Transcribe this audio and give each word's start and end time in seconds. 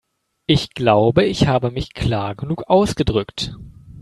Ich 0.47 0.71
glaube, 0.73 1.25
ich 1.25 1.45
habe 1.45 1.69
mich 1.69 1.93
klar 1.93 2.33
genug 2.33 2.63
ausgedrückt. 2.67 3.53